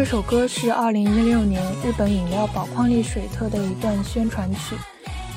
[0.00, 4.74] 这首歌是二零一六年日本饮料宝矿力水特的一段宣传曲。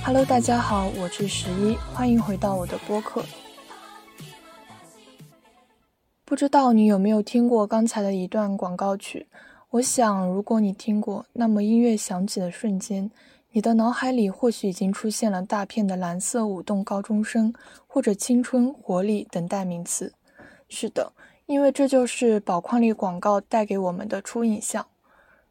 [0.05, 3.25] Hello，大家好，我是十一，欢迎回到我的播客。
[6.23, 9.27] 不知道你有没有听过刚才的一段广告曲？
[9.71, 13.11] 我想，如果你听过，那么音乐响起的瞬间，
[13.51, 17.53] 你的脑海里或许已经出现了大片的蓝色舞动高中生，
[17.85, 20.13] 或者青春活力等代名词。
[20.69, 21.11] 是的，
[21.45, 24.87] 因为这就是宝矿力广告带给我们的初印象。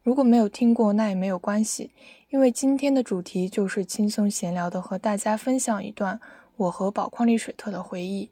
[0.02, 1.92] 如果没有听过，那也没有关系，
[2.30, 6.20] 因为今天的主题就是轻松闲聊的，和大家分享一段
[6.56, 8.30] 我和宝矿力水特的回忆。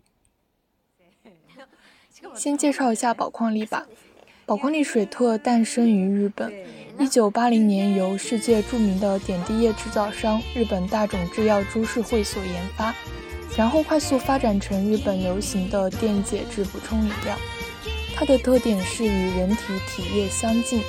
[2.34, 3.86] 先介绍一下宝矿力吧。
[4.46, 6.52] 宝矿力水特诞生于日本
[6.98, 12.92] 一九八零年由世界著名的点滴液制造商日本大种制药株式会所研发，
[13.60, 17.36] 然后快速发展成日本流行的电解质补充饮料。
[18.14, 20.80] 它的特点是与人体体液相近，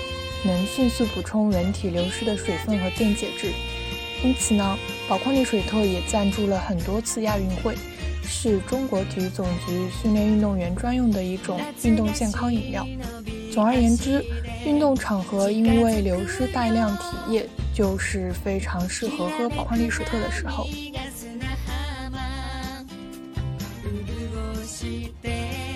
[0.46, 3.52] 能迅速补充人体流失的水分和电解质。
[4.24, 4.78] 因此呢，
[5.10, 7.76] 宝矿力水特也赞助了很多次亚运会。
[8.24, 12.88] 是中国体育总局训练运动员专用的一种运动健康饮料。
[13.52, 14.24] 总而言之，
[14.66, 20.66] 运动场合因为流失大量体液，就是非常适合喝宝矿力水特的时候。
[24.06, 25.71] 潤して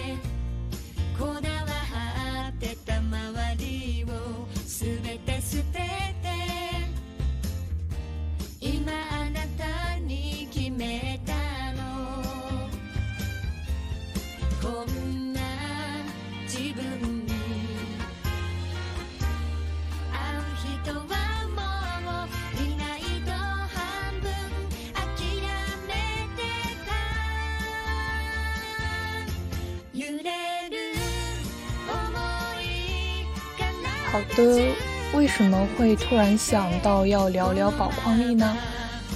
[34.15, 34.73] 好的，
[35.13, 38.55] 为什么会突然想到要聊聊宝矿力呢？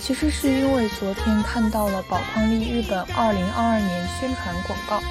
[0.01, 5.01] 其实是因为昨天看到了宝矿力日本二零二二年宣传广告，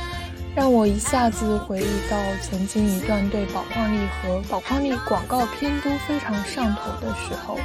[0.54, 7.58] 让我一下子回忆到曾经一段对宝矿力和宝矿力广告片都非常上头的时候。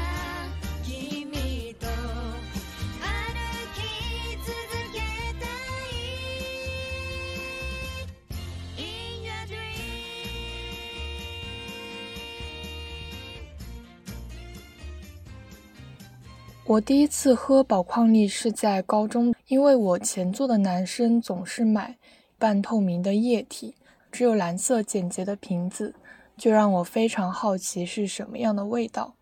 [16.73, 21.95] 我第一次喝宝矿力是在高中，因为我前座的男生总是买
[22.39, 23.75] 半透明的液体，
[24.11, 25.93] 只有蓝色简洁的瓶子，
[26.35, 29.13] 就让我非常好奇是什么样的味道，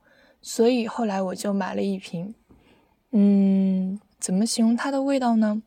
[0.41, 2.33] 所以后来我就买了一瓶。
[3.09, 5.61] 嗯，怎么形容它的味道呢？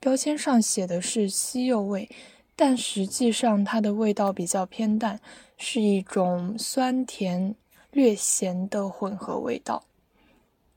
[0.00, 2.08] 标签上写的是西柚味，
[2.56, 5.20] 但实际上它的味道比较偏淡，
[5.56, 7.54] 是一种酸甜
[7.92, 9.84] 略咸的混合味道。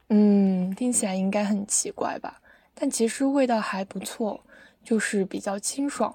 [0.09, 2.41] 嗯，听起来应该很奇怪吧？
[2.73, 4.41] 但其实味道还不错，
[4.83, 6.13] 就是比较清爽。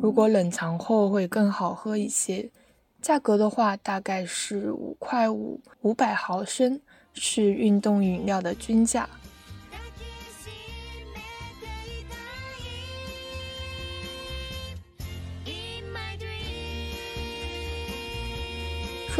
[0.00, 2.50] 如果冷藏后会更好喝一些。
[3.00, 6.80] 价格的话，大概是五块五，五百毫升，
[7.14, 9.08] 是运动饮料的均价。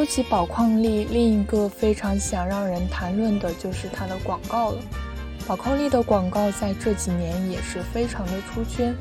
[0.03, 4.79] 说起宝矿力，另一个非常想让人谈论的就是它的广告了。
[5.47, 8.93] 宝矿力的广告在这几年也是非常的出圈，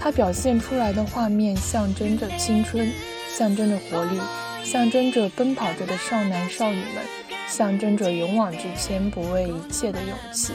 [0.00, 2.90] 它表现出来的画面象征着青春，
[3.32, 4.18] 象征着活力，
[4.64, 7.04] 象征着奔跑着的少男少女们，
[7.46, 10.54] 象征着勇往直前、不畏一切的勇气。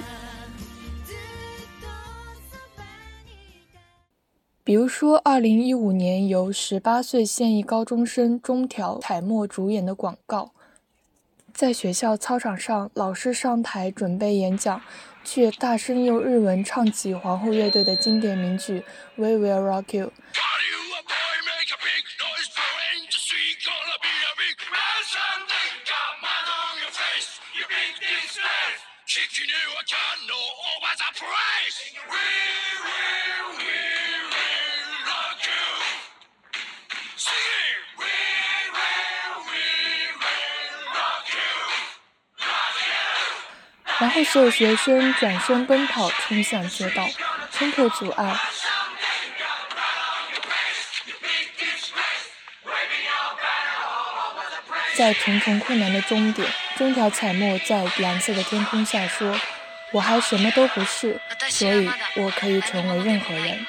[4.67, 10.51] 比如说，二零一五年由十八岁现役高中生中条彩墨主演的广告，
[11.53, 14.81] 在学校操场上，老师上台准备演讲，
[15.23, 18.81] 却大声用日文唱起皇后乐队的经典名曲
[19.15, 20.07] 《We Will Rock You》。
[44.07, 47.09] 然后，所有学生转身奔跑，冲向街道，
[47.51, 48.39] 冲破阻碍。
[54.95, 59.37] 在重重困难的终点，中条彩墨在蓝色的天空下说
[59.91, 61.19] ：“我还什么都不是，
[61.49, 63.67] 所以我可以成为任何人。”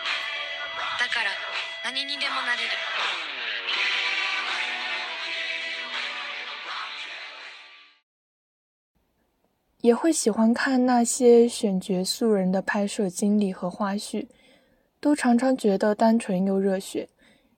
[9.81, 14.27] 也会喜欢看那些选角素人的拍摄经历和花絮，
[15.01, 17.09] 都常常觉得单纯又热血。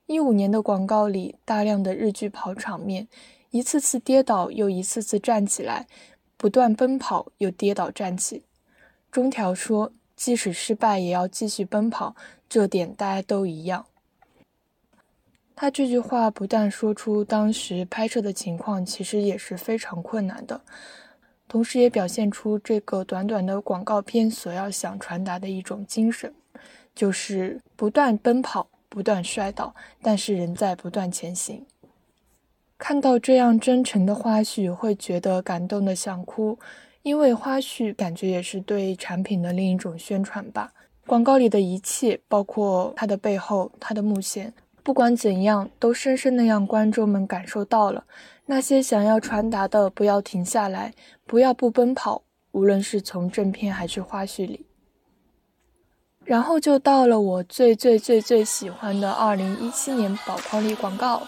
[0.05, 3.07] 一五年的广告里，大量的日剧跑场面，
[3.49, 5.87] 一次次跌倒又一次次站起来，
[6.37, 8.43] 不断奔跑又跌倒站起。
[9.11, 12.15] 中条说：“即使失败，也要继续奔跑。”
[12.47, 13.85] 这点大家都一样。
[15.55, 20.61] 他这句话不但说出当时拍摄的情况，其实也是非常困难的，
[21.51, 26.33] 同时也表现出这个短短的广告片所要想传达的一种精神，
[26.95, 28.69] 就是不断奔跑。
[28.87, 31.65] 不断摔倒，但是仍在不断前行。
[32.77, 36.59] 看到这样真诚的花絮，会觉得感动的想哭，
[37.01, 40.73] 因为花絮感觉也是对产品的另一种宣传吧。
[41.07, 44.53] 广告里的一切，包括它的背后、它的幕线，
[44.83, 48.03] 不管怎样，都深深的让观众们感受到了
[48.45, 50.93] 那些想要传达的：不要停下来，
[51.25, 52.23] 不要不奔跑。
[52.51, 54.65] 无论是从正片还是花絮里。
[56.25, 61.23] 然后就到了我最最最最喜欢的二零一七年宝矿力广告。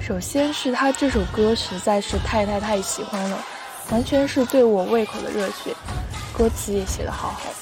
[0.00, 3.38] 首先是他这首歌实在是太太太喜欢了，
[3.90, 5.74] 完全是对我胃口的热血，
[6.36, 7.52] 歌词也写得好好。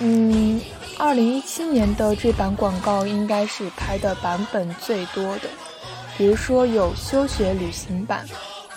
[0.00, 0.60] 嗯，
[0.98, 5.48] 二零一七年的这版广告应该是拍的版本最多的，
[6.16, 8.24] 比如说有休学旅行版、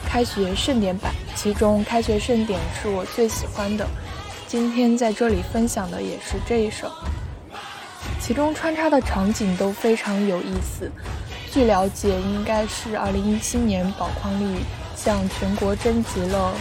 [0.06, 3.88] 开学盛典版，其中开学盛典是我最喜欢的，
[4.48, 6.92] 今天在这里分享的也是这一首。
[8.20, 10.92] 其中穿插的场景都非常有意思。
[11.52, 14.60] 据了解，应该是2017年宝矿力
[14.94, 16.54] 向全国征集了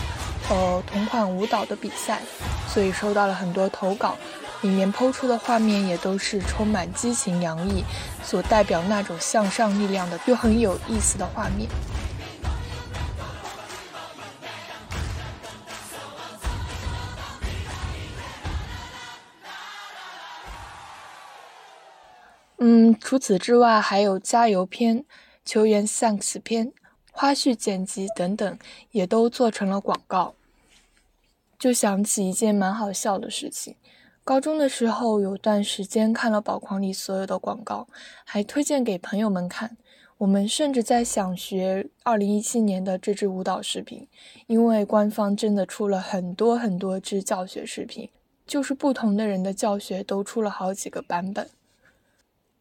[0.48, 2.22] 呃同款舞蹈的比赛，
[2.68, 4.16] 所以收到了很多投稿。
[4.62, 7.84] 里面抛出的画面也都是充满激情洋溢，
[8.24, 11.68] 所代表那种向上力量的，又很有意思的画面。
[22.60, 25.04] 嗯，除此之外，还有加油片、
[25.44, 26.72] 球员 thanks 片、
[27.12, 28.58] 花絮剪辑等等，
[28.90, 30.34] 也都做成了广告。
[31.56, 33.76] 就想起一件蛮好笑的事情：
[34.28, 37.88] 高中的时候，有段时间看了宝矿力所有的广告，
[38.26, 39.78] 还推荐给朋友们看。
[40.18, 44.06] 我们甚至在想学2017年的这支舞蹈视频，
[44.46, 48.10] 因为官方真的出了很多很多支教学视频，
[48.46, 51.48] 就是不同的人的教学都出了好几个版本。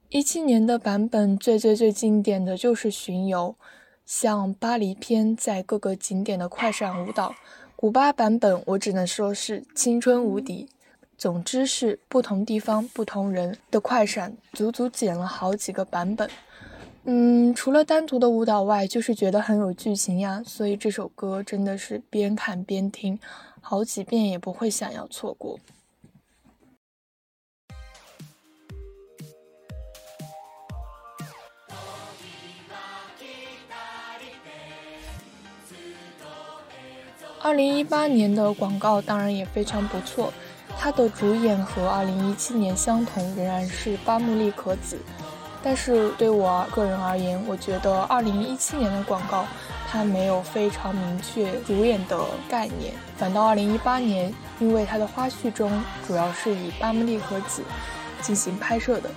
[0.07, 3.57] 一七年的版本最最最经典的就是巡游，
[4.05, 7.35] 像巴黎篇在各个景点的快闪舞蹈，
[7.75, 10.69] 古巴版本我只能说是青春无敌。
[11.17, 16.29] 总之是不同地方不同人的快闪，足足剪了好几个版本。
[17.05, 23.17] 嗯，除了单独的舞蹈外，就是觉得很有剧情呀，所以这首歌真的是边看边听，
[23.61, 25.57] 好几遍也不会想要错过。
[37.39, 40.33] 二零一八年的广告当然也非常不错，
[40.87, 44.97] 它的主演和二零一七年相同，仍然是八木利可子。
[45.61, 49.45] 但是对我个人而言，我觉得二零一七年的广告
[49.91, 52.17] 它没有非常明确主演的
[52.47, 55.69] 概念，反倒二零一八年，因为它的花絮中
[56.07, 57.61] 主要是以八木利可子
[58.21, 59.09] 进行拍摄的。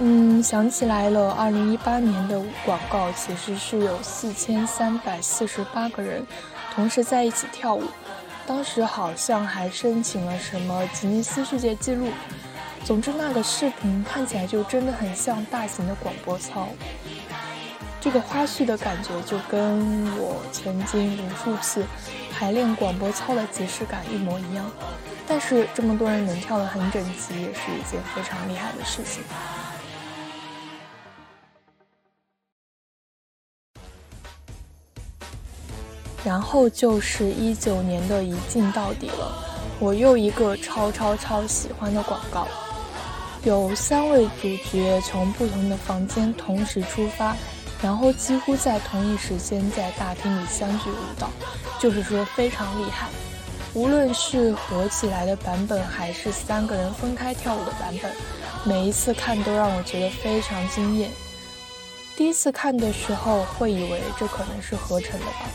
[0.00, 6.26] 嗯，想起来了，二零一八年的广告其实是有四千三百四十八个人。
[6.74, 7.82] 同时在一起跳舞，
[8.48, 12.08] 当时好像还申请了什么吉尼斯世界纪录。
[12.82, 16.66] 总之，那个视频看起来就真的很像大型的广播操。
[18.00, 21.84] 这个花絮的感觉就跟我曾经无数次
[22.32, 24.64] 排练广播操的即视感一模一样。
[25.26, 29.22] 但是这么多人能跳得很整齐，也是一件非常厉害的事情。
[36.24, 39.32] 然后就是一九年的一镜到底了，
[39.78, 42.46] 我又一个超超超喜欢的广告，
[43.44, 47.36] 有三位主角从不同的房间同时出发，
[47.80, 51.30] 然后几乎在同一时间在大厅里相聚舞蹈，
[51.78, 53.08] 就是说非常厉害。
[53.74, 58.10] 无论是合起来的版本，还是三个人分开跳舞的版本，
[58.64, 61.10] 每一次看都让我觉得非常惊艳。
[62.16, 65.46] 第一次看的时候会以为这可能是合成的吧。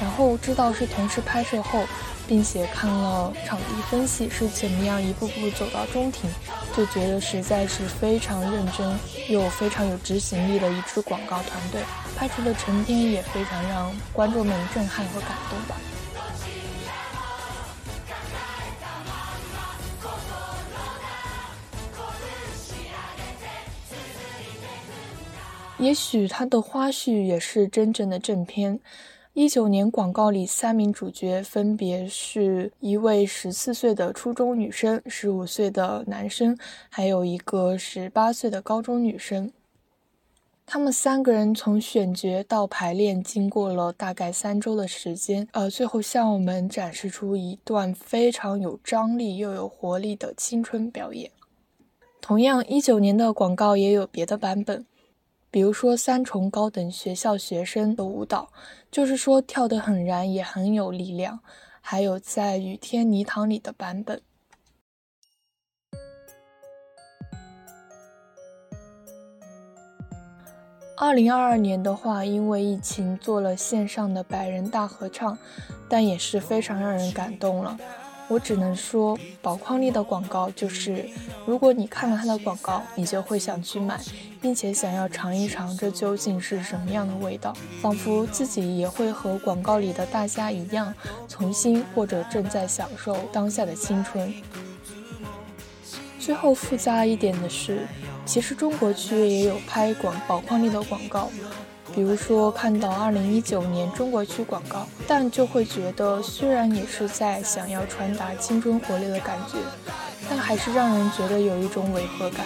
[0.00, 1.84] 然后知道是同时拍摄后，
[2.28, 6.30] 并且看了场地分析是怎么样一步步走到中庭，
[6.76, 8.98] 就觉得实在是非常认真
[9.28, 11.80] 又非常有执行力的一支广告团队，
[12.14, 15.76] 拍出的成片也非常让观众们震撼和感动吧。
[25.78, 28.80] 也许它的花絮也是真正的正片。
[29.38, 36.56] 一九年广告里三名主角分别是一位十四岁的初中女生、十五岁的男生，
[36.88, 39.52] 还有一个十八岁的高中女生。
[40.64, 51.30] 他们三个人从选角到排练，经过了大概三周的时间，呃，最后向我们展示出一段非常有张力又有活力的青春表演。
[52.22, 54.86] 同样，一九年的广告也有别的版本。
[55.56, 58.52] 比如说三重高等学校学生的舞蹈，
[58.90, 61.40] 就是说跳得很燃，也很有力量。
[61.80, 64.20] 还有在雨天泥塘里的版本。
[70.98, 75.38] 二零二二年的话，因为疫情做了线上的百人大合唱，
[75.88, 77.78] 但也是非常让人感动了。
[78.28, 81.08] 我只能说，宝矿力的广告就是，
[81.46, 84.00] 如果你看了它的广告，你就会想去买，
[84.40, 90.92] 并且想要尝一尝这究竟是什么样的味道，仿佛自己也会和广告里的大家一样，
[91.28, 94.34] 重新或者正在享受当下的青春。
[96.18, 97.86] 最后附加一点的是，
[98.24, 101.30] 其实中国区也有拍广宝矿力的广告。
[101.96, 109.56] 比如说看到二零一九年中国区广告，但就会觉得虽然也是在想要传达青春活力的感觉，
[110.28, 112.44] 但还是让人觉得有一种违和感。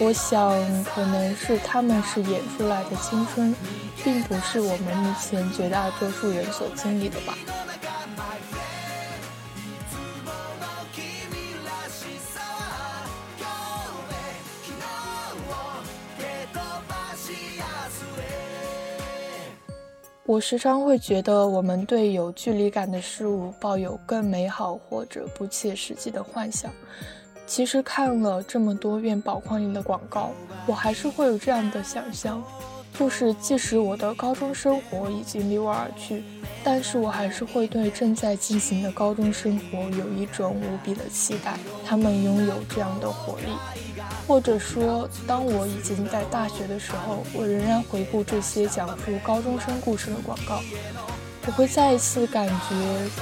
[0.00, 0.50] 我想
[0.82, 3.54] 可能是他们是演出来的青春，
[4.02, 7.38] 并不是我们目前绝大多数人所经历的吧。
[20.26, 26.72] 我时常会觉得，我们对有距离感的事物抱有更美好或者不切实际的幻想。
[27.46, 30.30] 其实看了这么多遍宝矿力的广告，
[30.66, 32.42] 我还是会有这样的想象。
[32.98, 36.22] 就是即使我的高中生活已经离我而去，
[36.62, 41.58] 但是我还是会对正在进行的高中生活有一种无比的期待。
[41.84, 43.48] 他们拥有这样的活力，
[44.26, 50.60] 或者说，当我已经在大学的时候，我仍然回顾这些讲述高中生故事的广告，
[51.46, 52.54] 我会再一次感觉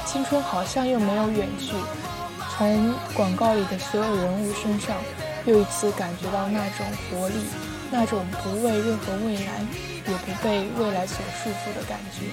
[0.06, 1.72] 青春好像又没有远去。
[2.56, 4.96] 从广告里的所有人物身上，
[5.44, 7.34] 又一次感觉到那种活力。
[7.94, 9.60] 那种不为任何未来，
[10.08, 12.24] 也不被未来所束缚的感觉。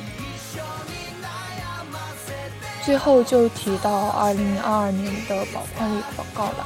[2.85, 6.65] 最后就提到二零二二年的宝矿力广告吧。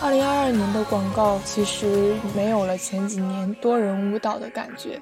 [0.00, 5.00] 二零二二年的广告其实没有了前几年多人舞蹈的感觉，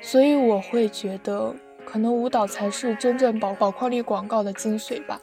[0.00, 1.54] 所以我会觉得，
[1.84, 5.20] 可能舞蹈才是真正宝宝矿力广告的精髓吧。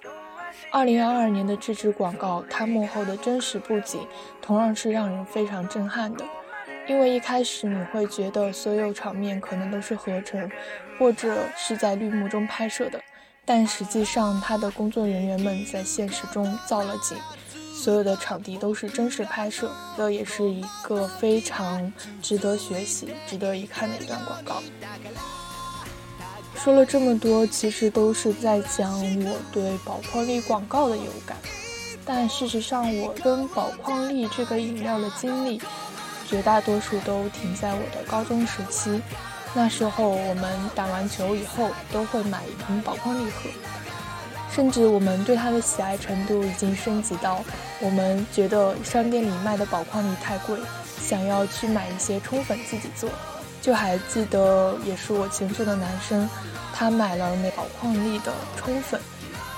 [0.70, 4.08] 二零二二年的这支广告，它幕后的真实布景，
[4.40, 6.24] 同样是让人非常震撼的。
[6.88, 10.50] 因为一开始你会觉得所有场面可能都是合成，
[11.00, 13.02] 或者是在绿幕中拍摄的，
[13.46, 17.18] 但实际上它的工作人员们在现实中造了景，
[17.82, 24.62] 所有的场地都是真实拍摄，这也是一个非常值得学习、值得一看的一段广告。
[26.56, 31.36] 说了这么多，其实都是在讲我对宝矿力广告的有感，
[32.06, 35.60] 但事实上我跟宝矿力这个饮料的经历。
[36.28, 39.02] 绝大多数都停在我的高中时期，
[39.54, 43.50] 那时候我们打完球以后都会买一瓶宝矿力喝，
[44.54, 47.44] 甚至我们对它的喜爱程度已经升级到，
[47.80, 50.60] 我们觉得商店里卖的宝矿力太贵，
[51.00, 53.10] 想要去买一些冲粉自己做。
[53.62, 56.28] 就还记得，也是我前座的男生，
[56.74, 59.00] 他买了那宝矿力的冲粉，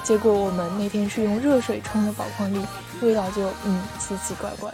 [0.04, 2.60] 结果我们那天是用热水冲的宝矿力，
[3.02, 4.72] 味道就嗯奇奇怪怪。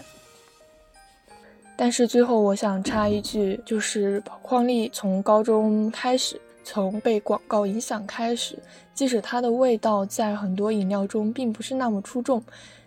[1.77, 8.55] 但是最后，我想插一句，就是宝矿力从高中开始，从被广告影响开始，
[8.93, 12.43] 即使它的味道在很多饮料中并不是那么出众，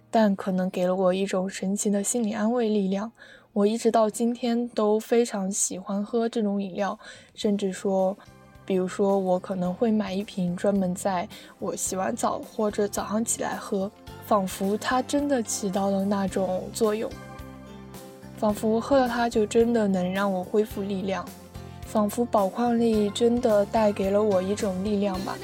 [0.09, 3.11] 但可能给了我一种神奇的心理安慰力量。
[3.53, 6.97] 我一直到今天都非常喜欢喝这种饮料，
[7.35, 8.17] 甚至说，
[8.65, 13.91] 比如说我可能会买一瓶专门在我洗完澡或者早上起来喝，
[14.25, 17.11] 仿佛它真的起到了那种作用。
[18.37, 21.27] 仿佛喝了它就真的能让我恢复力量，
[21.93, 25.37] 仿佛宝矿力真的带给了我一种力量吧，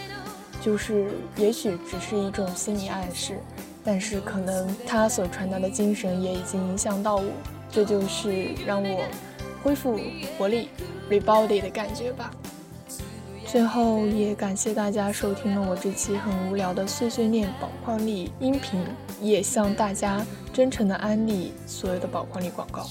[0.63, 3.37] 就是也许只是一种心理暗示，
[3.85, 7.31] 但是可能它所传达的精神也已经影响到我，
[7.71, 9.05] 这就是让我
[9.63, 10.01] 恢复
[10.39, 10.71] 活力
[11.11, 12.31] ，rebody 的感觉吧。
[13.45, 18.83] 最后也感谢大家收听了我这期很无聊的碎碎念宝矿力音频，
[19.21, 20.25] 也向大家。
[20.51, 22.85] 真诚的安利所有的宝矿力广告。